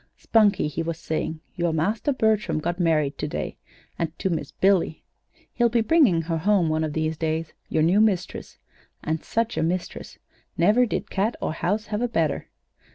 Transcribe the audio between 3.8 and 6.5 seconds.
and to Miss Billy. He'll be bringing her